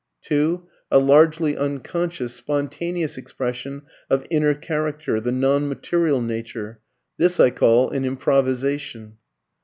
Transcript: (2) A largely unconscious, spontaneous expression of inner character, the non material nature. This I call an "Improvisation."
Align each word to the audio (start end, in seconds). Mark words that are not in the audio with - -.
(2) 0.23 0.63
A 0.89 0.97
largely 0.97 1.55
unconscious, 1.55 2.33
spontaneous 2.33 3.19
expression 3.19 3.83
of 4.09 4.25
inner 4.31 4.55
character, 4.55 5.21
the 5.21 5.31
non 5.31 5.69
material 5.69 6.23
nature. 6.23 6.79
This 7.17 7.39
I 7.39 7.51
call 7.51 7.91
an 7.91 8.03
"Improvisation." 8.03 9.17